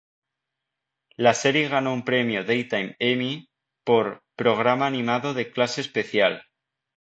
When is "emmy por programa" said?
2.97-4.87